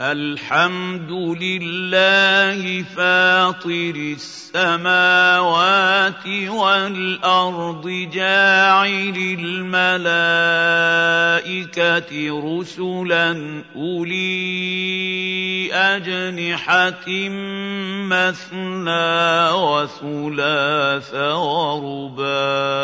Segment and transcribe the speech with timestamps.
[0.00, 1.12] الحمد
[1.42, 4.16] لله فاطر
[4.56, 5.36] السماوات
[6.48, 10.40] والأرض جاعل الملائكة
[12.40, 17.08] رسلا أولي أجنحة
[18.08, 21.14] مثنى وثلاث
[22.14, 22.80] ورباع.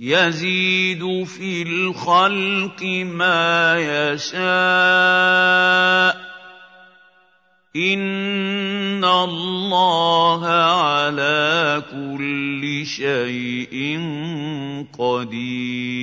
[0.00, 4.44] يزيد في الخلق ما يشاء.
[7.76, 14.00] إن الله على كل شيء
[14.98, 15.94] قدير.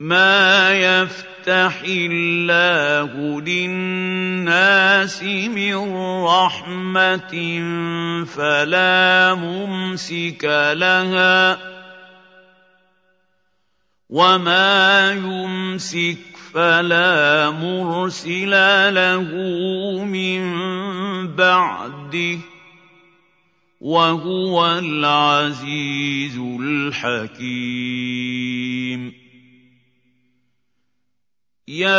[0.00, 5.76] ما يفتح الله للناس من
[6.24, 7.34] رحمة
[8.24, 11.58] فلا ممسك لها
[14.10, 16.18] وما يمسك
[16.54, 18.50] فلا مرسل
[18.94, 19.28] له
[20.04, 20.42] من
[21.36, 22.38] بعده
[23.80, 28.35] وهو العزيز الحكيم
[31.68, 31.98] يَا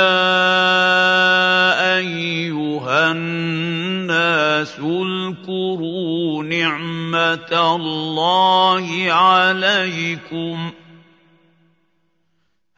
[1.99, 10.73] أَيُّهَا النَّاسُ اذْكُرُوا نِعْمَةَ اللَّهِ عَلَيْكُمْ ۚ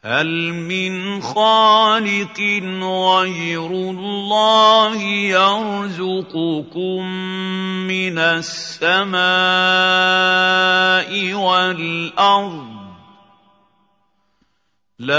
[0.03, 2.39] هَلْ مِنْ خَالِقٍ
[2.81, 4.97] غَيْرُ اللَّهِ
[5.37, 7.05] يَرْزُقُكُم
[7.85, 9.19] مِّنَ السَّمَاءِ
[11.33, 12.78] وَالْأَرْضِ
[14.99, 15.15] لَا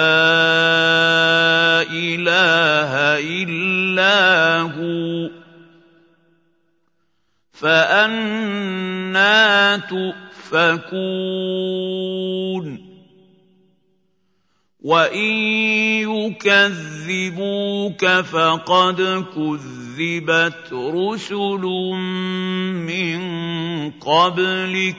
[1.83, 5.31] إِلَٰهَ إِلَّا هُوَ.
[7.53, 8.61] فَأَنَّىٰ
[9.89, 11.01] تُؤْفَكُونَ.
[14.81, 15.33] وَإِن
[16.09, 21.63] يُكَذِّبُوكَ فَقَدْ كُذِّبَتْ رُسُلٌ
[22.87, 23.21] مِّن
[23.91, 24.97] قَبْلِكَ.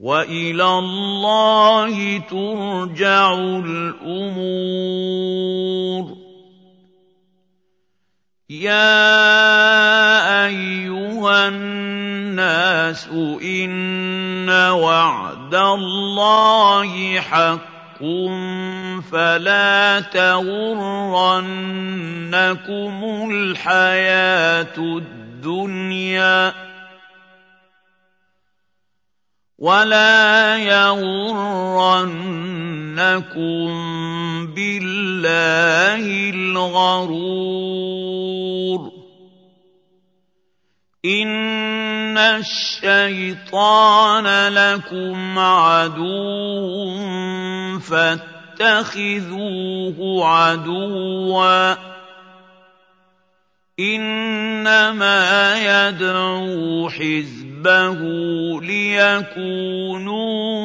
[0.00, 3.34] وإلى الله ترجع
[4.04, 4.80] الأمور.
[8.50, 9.26] يا
[10.46, 13.08] أيها الناس
[13.44, 17.60] إن وعد الله حق
[19.12, 21.10] فلا تغرنكم
[23.30, 26.69] الحياة الدنيا.
[29.60, 31.20] ولا يغرنكم
[34.54, 37.60] بالله الغرور
[41.04, 43.68] ان الشيطان
[44.48, 46.98] لكم عدو
[47.80, 49.38] فاتخذوه
[50.26, 51.74] عدوا
[53.80, 58.00] انما يدعو حزبه حِزْبَهُ
[58.60, 60.24] لِيَكُونُوا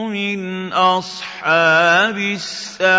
[0.10, 2.96] مِنْ أَصْحَابِ السَّعِيرِ.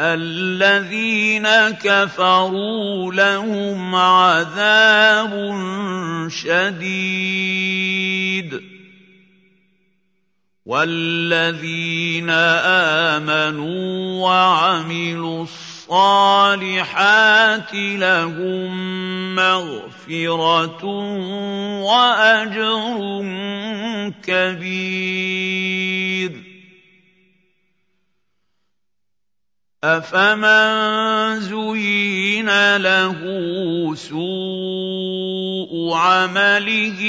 [0.00, 5.32] الَّذِينَ كَفَرُوا لَهُمْ عَذَابٌ
[6.30, 7.48] شَدِيدٌ.
[10.66, 20.84] وَالَّذِينَ آمَنُوا وَعَمِلُوا الصَّالِحَاتِ الصالحات لهم مغفرة
[21.80, 22.98] وأجر
[24.22, 25.48] كبير.
[29.84, 33.20] أفمن زين له
[33.94, 37.00] سوء عمله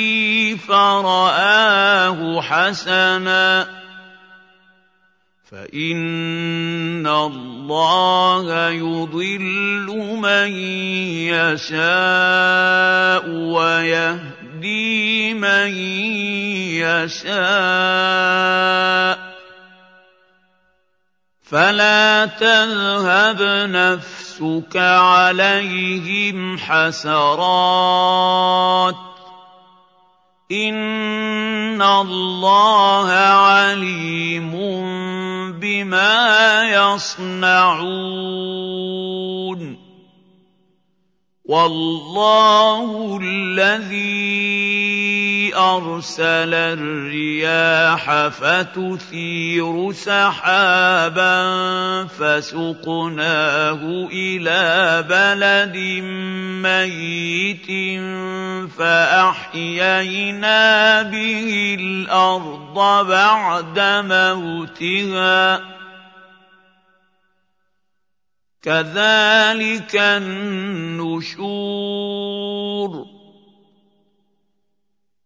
[0.67, 3.78] فرآه حسناً
[5.51, 9.87] فان الله يضل
[10.21, 10.51] من
[11.33, 15.67] يشاء ويهدي من
[16.85, 17.29] يشاء
[21.41, 27.89] فلا تذهب نفسك عليهم حسرات
[30.51, 34.53] ان الله عليم
[35.59, 37.89] بما يصنعون
[41.45, 51.39] والله الذي أرسل الرياح فتثير سحابا
[52.05, 55.77] فسقناه إلى بلد
[56.63, 57.67] ميت
[58.77, 60.59] فأحيينا
[61.01, 65.59] به الأرض بعد موتها.
[68.61, 71.49] كذلك النشور.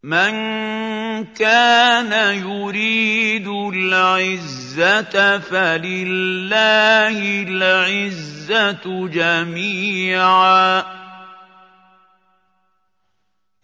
[0.03, 0.33] من
[1.23, 10.83] كان يريد العزه فلله العزه جميعا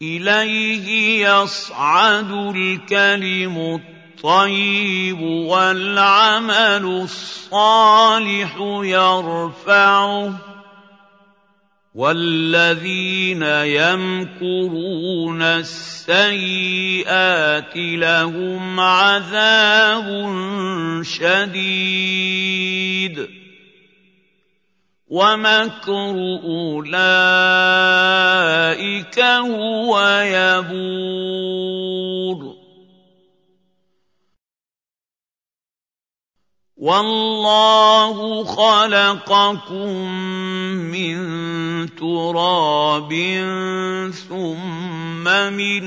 [0.02, 3.82] اليه يصعد الكلم
[4.16, 10.49] الطيب والعمل الصالح يرفعه
[11.96, 16.96] والذين يمكرون السيئات
[17.76, 20.08] لهم عذاب
[21.04, 22.60] شديد
[25.08, 26.16] ومكر
[26.46, 26.90] اولئك
[29.20, 31.70] هو يبور
[36.78, 39.90] والله خلقكم
[40.92, 41.49] من
[41.88, 43.14] تراب
[44.30, 45.24] ثم
[45.54, 45.84] من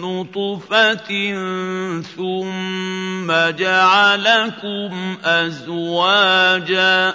[0.00, 1.10] نطفة
[2.16, 7.14] ثم جعلكم أزواجا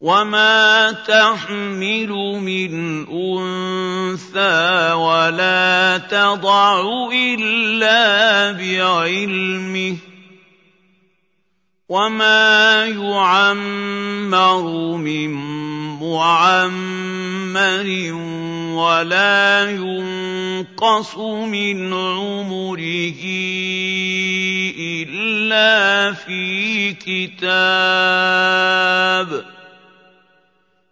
[0.00, 2.08] وما تحمل
[2.40, 2.72] من
[3.08, 9.96] أنثى ولا تضع إلا بعلمه
[11.88, 14.62] وما يعمر
[14.96, 15.30] من
[16.02, 17.88] معمر
[18.74, 21.16] ولا ينقص
[21.46, 23.22] من عمره
[24.78, 28.26] الا في كتاب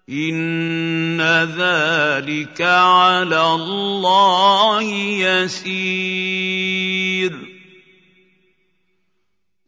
[0.08, 1.20] ان
[1.58, 4.82] ذلك على الله
[5.42, 6.34] يسير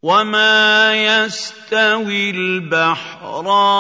[0.07, 3.71] وما يستوي البحران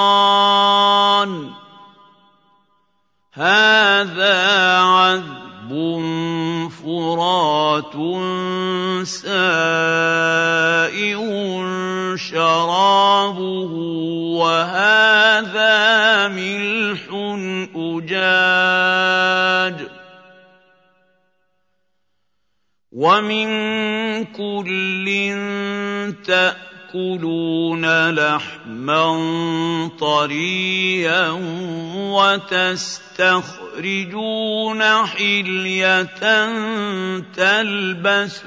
[3.33, 4.39] هذا
[4.81, 5.71] عذب
[6.83, 7.95] فرات
[9.07, 9.37] سائغ
[12.17, 13.73] شرابه
[14.43, 15.79] وهذا
[16.29, 17.03] ملح
[17.77, 18.97] اجاج
[22.93, 23.47] ومن
[24.25, 25.09] كل
[26.13, 29.07] تأكلون لحما
[30.01, 31.29] طريا
[33.17, 36.05] وتستخرجون حلية
[37.37, 38.47] تلبسونها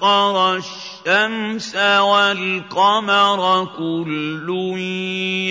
[0.00, 4.48] سخر الشمس والقمر كل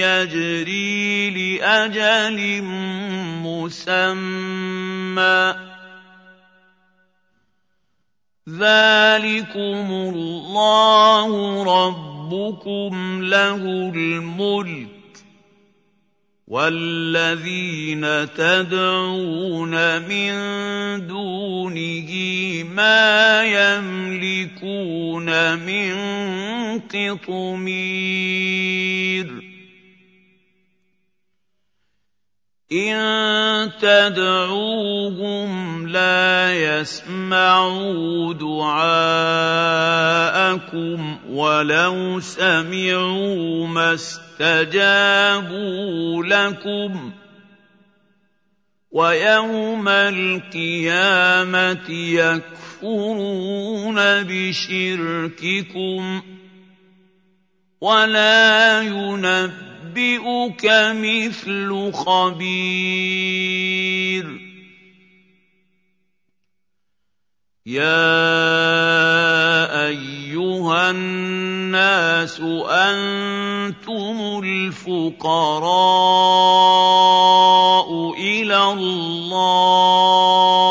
[0.01, 2.61] يجري لأجل
[3.45, 4.09] مسمى.
[8.49, 11.29] ذلكم الله
[11.63, 13.61] ربكم له
[13.95, 14.98] الملك.
[16.49, 18.01] والذين
[18.33, 20.33] تدعون من
[21.07, 22.09] دونه
[22.63, 25.93] ما يملكون من
[26.79, 28.29] قطمير
[32.71, 38.79] ان تدعوهم لا يسمعوا دعاءكم
[41.29, 47.11] ولو سمعوا ما اسْتَجَابُوا لَكُمْ
[48.91, 56.21] وَيَوْمَ الْقِيَامَةِ يَكْفُرُونَ بِشِرْكِكُمْ
[57.81, 58.81] وَلَا
[59.97, 60.65] يُنَبِّئُكَ
[60.95, 62.49] مِثْلُ خَبِيرٍ.
[67.65, 68.27] يَا
[69.87, 75.69] أَيُّهَا النَّاسُ أَنتُمُ الْفُقَرَاءُ
[78.73, 80.68] اللَّهِ.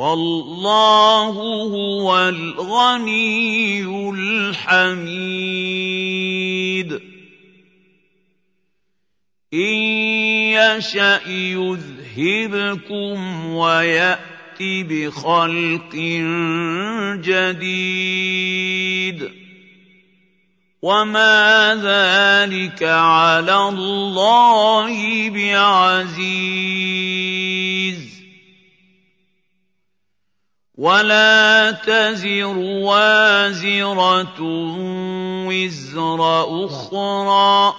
[0.00, 7.00] وَاللَّهُ هُوَ الْغَنِيُّ الْحَمِيدُ.
[9.54, 9.74] إِن
[10.56, 14.20] يَشَأْ يُذْهِبْكُمْ وَيَأْتِ
[14.60, 15.96] بِخَلْقٍ
[17.20, 19.30] جَدِيدٍ.
[20.82, 26.99] وَمَا ذَٰلِكَ عَلَى اللَّهِ بِعَزِيزٍ.
[30.80, 34.40] وَلَا تَزِرُ وَازِرَةٌ
[35.44, 36.20] وِزْرَ
[36.64, 37.76] أُخْرَىٰ ۚ.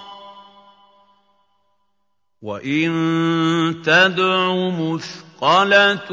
[2.42, 6.10] وَإِن تَدْعُ مُثْقَلَةٌ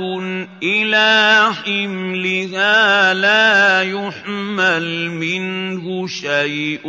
[0.63, 6.87] إِلَىٰ حِمْلِهَا لَا يُحْمَلْ مِنْهُ شَيْءٌ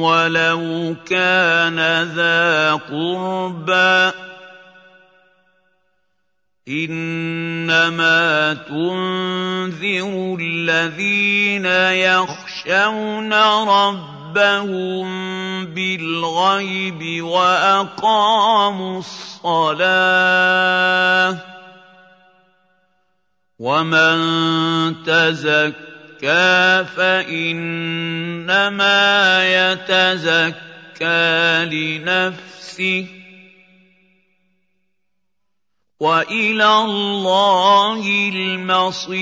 [0.00, 4.21] وَلَوْ كَانَ ذَا قُرْبَىٰ.
[6.68, 13.32] إِنَّمَا تُنذِرُ الَّذِينَ يَخْشَوْنَ
[13.66, 15.06] رَبَّهُم
[15.74, 19.82] بِالْغَيْبِ وَأَقَامُوا الصَّلَاةَ
[21.32, 21.38] ۚ
[23.58, 24.16] وَمَن
[25.02, 28.22] تَزَكَّىٰ فَإِنَّمَا
[29.72, 31.10] يَتَزَكَّىٰ
[31.66, 33.21] لِنَفْسِهِ ۚ
[36.02, 39.16] وَإِلَى اللَّهِ الْمَصِيرُ.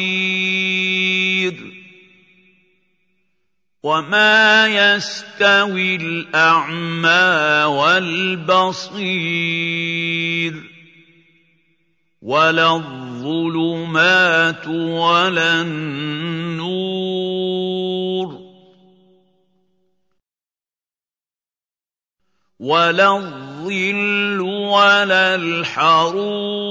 [3.83, 8.95] وَمَا يَسْتَوِي الْأَعْمَىٰ وَالْبَصِيرُ.
[12.23, 16.91] وَلَا الظُّلُمَاتُ وَلَا النُّورُ.
[22.61, 26.71] وَلَا الظِّلُّ وَلَا الْحَرُورُ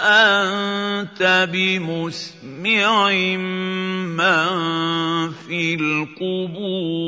[0.03, 3.09] أَنتَ بِمُسْمِعٍ
[4.19, 6.99] مَّن فِي الْقُبُورِ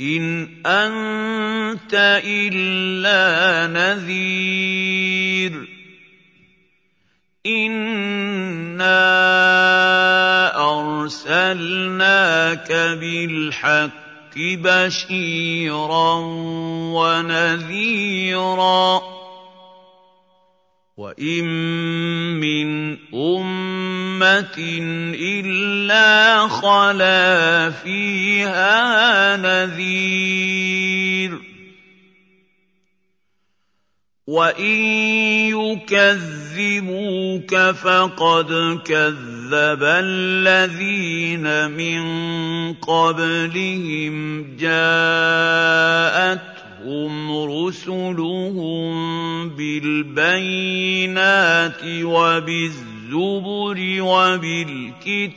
[0.00, 1.92] إِنْ أَنتَ
[2.24, 5.52] إِلَّا نَذِيرٌ
[7.46, 8.88] إِنَّا
[11.04, 14.01] أَرْسَلْنَاكَ بِالْحَقِّ
[14.36, 16.14] بَشِيرًا
[16.96, 18.18] وَنَذِيرًا
[18.98, 19.02] ۚ
[20.96, 21.44] وَإِن
[22.40, 24.58] مِّنْ أُمَّةٍ
[25.14, 31.51] إِلَّا خَلَا فِيهَا نَذِيرٌ ۚ
[34.26, 34.78] وَإِن
[35.82, 38.50] يُكَذِّبُوكَ فَقَدْ
[38.86, 42.02] كَذَّبَ الَّذِينَ مِن
[42.74, 45.82] قَبْلِهِمْ جَاءَتْهُمْ
[47.66, 48.92] رُسُلُهُم
[49.58, 51.02] بِالْبَيِّنَاتِ
[52.02, 55.36] وَبِالزُّبُرِ وَبِالْكِتَابِ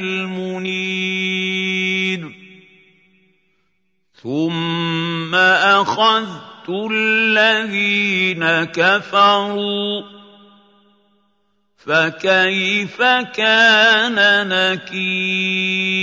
[0.00, 0.96] الْمُنِيرِ
[4.22, 10.04] ثُمَّ أَخَذْتُ الَّذِينَ كَفَرُوا ۖ
[11.76, 13.02] فَكَيْفَ
[13.34, 15.96] كَانَ نَكِيرِ؟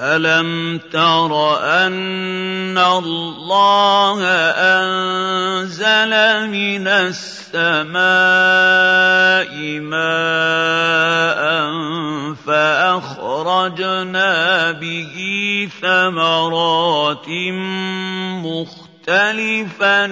[0.00, 4.20] أَلَمْ تَرَ أَنَّ اللَّهَ
[4.56, 6.12] أَنزَلَ
[6.48, 7.92] مِنَ السَّمَاءِ
[9.84, 11.40] مَاءً
[12.48, 14.32] فَأَخْرَجْنَا
[14.72, 15.14] بِهِ
[15.82, 17.28] ثَمَرَاتٍ
[18.40, 20.04] مُّخْتَلِفًا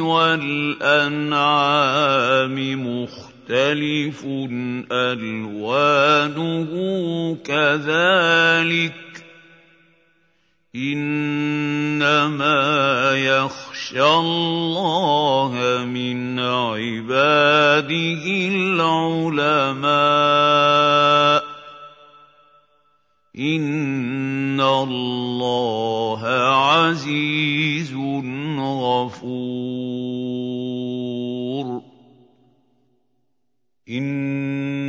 [0.00, 1.36] وَالْأَنْعَامِ
[2.86, 4.20] مُخْتَلِفٌ
[4.92, 6.70] أَلْوَانُهُ
[7.44, 9.20] كَذَٰلِكَ ۗ
[10.76, 12.60] إِنَّمَا
[13.16, 18.24] يَخْشَى اللَّهَ مِنْ عِبَادِهِ
[18.56, 19.84] الْعُلَمَاءُ
[21.40, 21.44] ۗ
[23.38, 27.92] إِنَّ اللَّهَ عَزِيزٌ
[28.60, 29.65] غَفُورٌ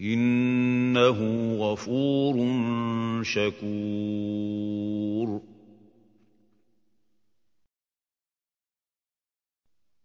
[0.00, 1.18] إِنَّهُ
[1.56, 2.36] غَفُورٌ
[3.24, 3.66] شَكُورٌ.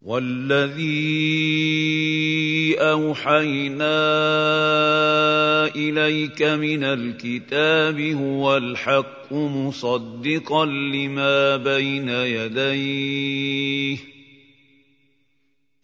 [0.01, 1.31] وَالَّذِي
[2.79, 3.85] أَوْحَيْنَا
[5.75, 14.20] إِلَيْكَ مِنَ الْكِتَابِ هُوَ الْحَقُّ مُصَدِّقًا لِّمَا بَيْنَ يَدَيْهِ ۗ.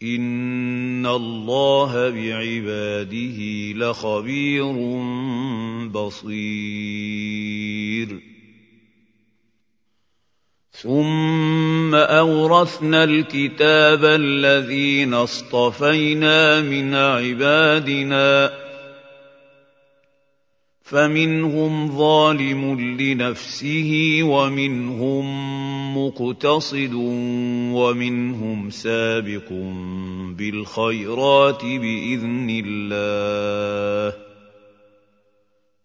[0.04, 4.74] إِنَّ اللَّهَ بِعِبَادِهِ لَخَبِيرٌ
[5.90, 7.28] بَصِيرٌ.
[10.72, 18.52] ثُمَّ أَوْرَثْنَا الْكِتَابَ الَّذِينَ اصْطَفَيْنَا مِنْ عِبَادِنَا ۖ
[20.84, 25.28] فَمِنْهُمْ ظَالِمٌ لِّنَفْسِهِ وَمِنْهُم
[25.94, 26.94] مُّقْتَصِدٌ
[27.74, 29.50] وَمِنْهُمْ سَابِقٌ
[30.38, 34.20] بِالْخَيْرَاتِ بِإِذْنِ اللَّهِ ۚ.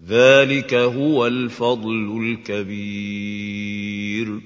[0.08, 4.40] ذَٰلِكَ هُوَ الْفَضْلُ الْكَبِيرُ.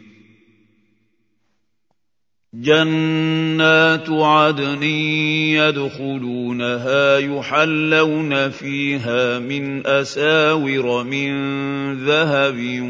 [2.54, 4.82] جَنَّاتُ عَدْنٍ
[5.52, 11.32] يَدْخُلُونَهَا يُحَلَّوْنَ فِيهَا مِنْ أَسَاوِرَ مِن
[12.04, 12.80] ذَهَبٍ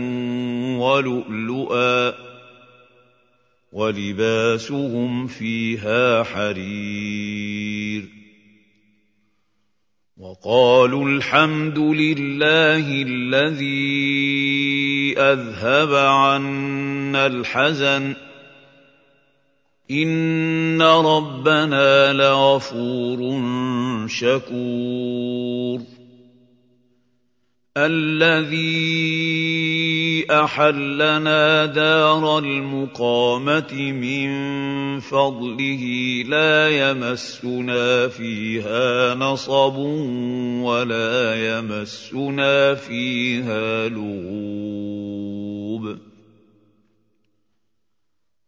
[0.81, 2.26] وَلُؤْلُؤًا ۖ.
[3.77, 8.09] وَلِبَاسُهُمْ فِيهَا حَرِيرٌ.
[10.17, 18.17] وَقَالُوا الْحَمْدُ لِلَّهِ الَّذِي أَذْهَبَ عَنَّا الْحَزَنَ ۖ.
[19.91, 23.41] إِنَّ رَبَّنَا لَغَفُورٌ
[24.09, 25.83] شَكُورٌ.
[27.77, 34.29] الَّذِي أَحَلَّنَا دَارَ الْمُقَامَةِ مِن
[35.01, 35.85] فَضْلِهِ
[36.29, 39.77] لَا يَمَسُّنَا فِيهَا نَصَبٌ
[40.63, 45.07] وَلَا يَمَسُّنَا فِيهَا لُغُوبٌ.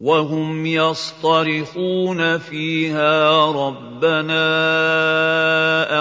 [0.00, 4.42] وَهُمْ يَصْطَرِخُونَ فِيهَا رَبَّنَا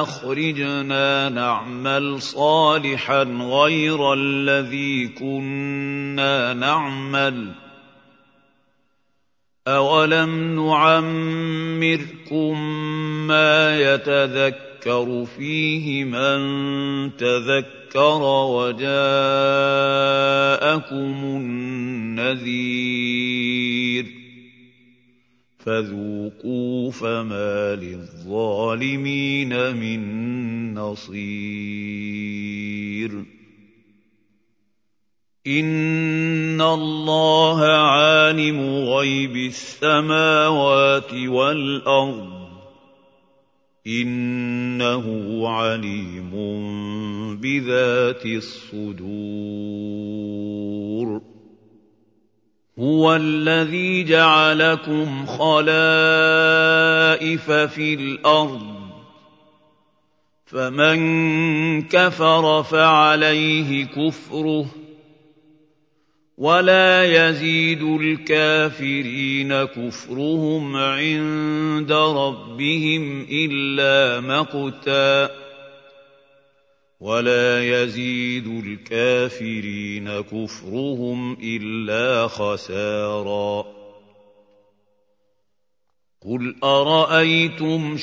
[0.01, 7.55] أَخْرِجْنَا نَعْمَلْ صَالِحًا غَيْرَ الَّذِي كُنَّا نَعْمَلُ ۚ.
[9.67, 12.59] أَوَلَمْ نُعَمِّرْكُم
[13.27, 14.74] مَّا يَتَذَكَّرُ
[15.25, 16.37] فِيهِ مَن
[17.17, 18.21] تَذَكَّرَ
[18.53, 18.85] وَجَاءَكُمُ
[22.21, 22.45] النَّذِيرُ
[24.05, 24.07] ۖ
[25.65, 30.01] فَذُوقُوا فَمَا لِلظَّالِمِينَ مِن
[30.73, 32.05] نَّصِيرٍ
[35.47, 42.34] إِنَّ اللَّهَ عَالِمُ غَيْبِ السَّمَاوَاتِ وَالْأَرْضِ ۚ
[43.87, 45.05] إِنَّهُ
[45.49, 46.31] عَلِيمٌ
[47.35, 49.05] بِذَاتِ الصُّدُورِ.
[52.79, 55.71] هُوَ الَّذِي جَعَلَكُمْ خَلَائِفَ
[57.51, 58.65] فِي الْأَرْضِ ۚ.
[60.45, 64.84] فَمَن كَفَرَ فَعَلَيْهِ كُفْرُهُ ۖ.
[66.37, 75.31] وَلَا يَزِيدُ الْكَافِرِينَ كُفْرُهُمْ عِندَ رَبِّهِمْ إِلَّا مَقْتًا ۖ
[76.99, 83.65] وَلَا يَزِيدُ الْكَافِرِينَ كُفْرُهُمْ إِلَّا خَسَارًا
[86.21, 87.97] قل ارايتم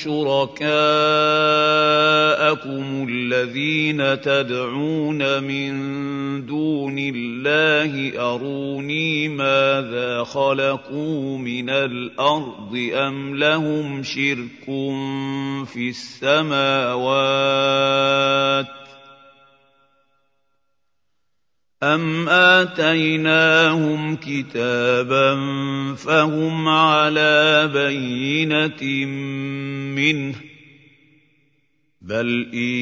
[2.43, 5.73] شركاءكم الذين تدعون من
[6.47, 14.65] دون الله أروني ماذا خلقوا من الأرض أم لهم شرك
[15.67, 17.23] في السماوات؟
[21.83, 25.35] أَمْ آتَيْنَاهُمْ كِتَابًا
[25.95, 29.07] فَهُمْ عَلَىٰ بَيِّنَةٍ
[29.95, 30.52] مِّنْهُ ۚ
[32.03, 32.75] بَلْ إِن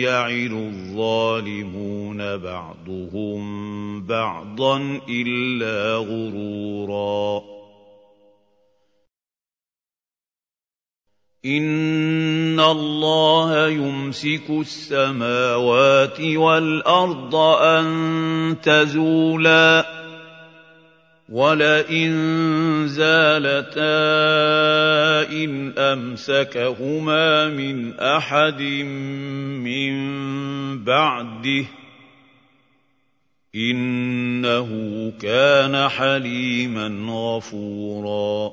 [0.00, 3.40] يَعِدُ الظَّالِمُونَ بَعْضُهُم
[4.06, 7.42] بَعْضًا إِلَّا غُرُورًا
[11.44, 19.99] إِنَّ اللَّهَ يُمْسِكُ السَّمَاوَاتِ وَالْأَرْضَ أَن تَزُولَا ۚ
[21.30, 22.12] وَلَئِن
[22.88, 23.94] زَالَتَا
[25.32, 28.62] إِنْ أَمْسَكَهُمَا مِنْ أَحَدٍ
[29.62, 29.94] مِّن
[30.84, 31.66] بَعْدِهِ ۚ
[33.54, 34.68] إِنَّهُ
[35.22, 38.52] كَانَ حَلِيمًا غَفُورًا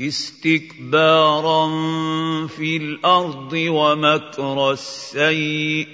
[0.00, 1.66] اسْتِكْبَارًا
[2.46, 5.88] فِي الْأَرْضِ وَمَكْرَ السَّيِّئِ ۚ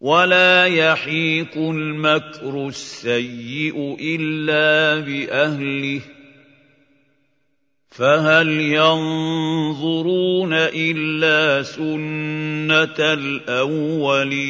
[0.00, 6.04] وَلَا يَحِيقُ الْمَكْرُ السَّيِّئُ إِلَّا بِأَهْلِهِ ۚ
[7.90, 14.44] فَهَلْ يَنظُرُونَ إِلَّا سُنَّتَ الْأَوَّلِينَ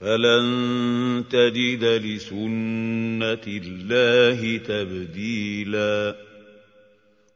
[0.00, 6.16] فَلَن تَجِدَ لِسُنَّةِ اللَّهِ تَبْدِيلًا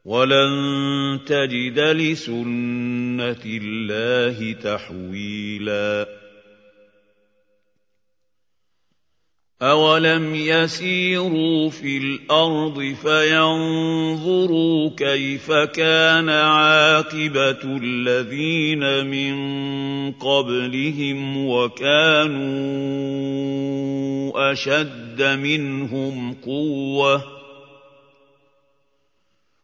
[0.04, 6.23] وَلَن تَجِدَ لِسُنَّةِ اللَّهِ تَحْوِيلًا
[9.62, 19.34] أَوَلَمْ يَسِيرُوا فِي الْأَرْضِ فَيَنظُرُوا كَيْفَ كَانَ عَاقِبَةُ الَّذِينَ مِن
[20.12, 22.42] قَبْلِهِمْ وَكَانُوا
[24.52, 27.22] أَشَدَّ مِنْهُمْ قُوَّةً ۚ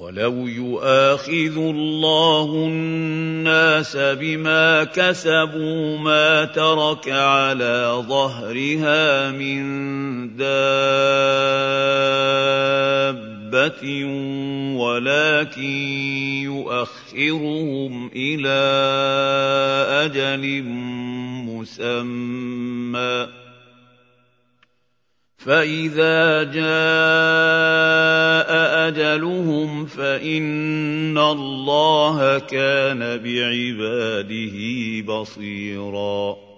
[0.00, 9.60] وَلَوْ يُؤَاخِذُ اللَّهُ النَّاسَ بِمَا كَسَبُوا مَا تَرَكَ عَلَىٰ ظَهْرِهَا مِن
[10.40, 10.64] دَابَّةٍ
[14.80, 15.76] وَلَٰكِن
[16.48, 18.64] يُؤَخِّرُهُمْ إِلَىٰ
[20.08, 20.62] أَجَلٍ
[21.44, 23.30] مُّسَمًّى ۖ
[25.40, 26.60] فَإِذَا جَاءَ
[28.88, 34.56] أَجَلُهُمْ فَإِنَّ اللَّهَ كَانَ بِعِبَادِهِ
[35.06, 36.49] بَصِيرًا